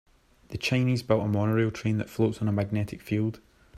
The 0.47 0.57
Chinese 0.57 1.03
built 1.03 1.21
a 1.23 1.27
monorail 1.27 1.69
train 1.69 1.99
that 1.99 2.09
floats 2.09 2.41
on 2.41 2.47
a 2.47 2.51
magnetic 2.51 3.01
field. 3.03 3.39